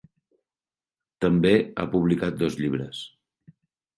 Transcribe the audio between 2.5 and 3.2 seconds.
llibres.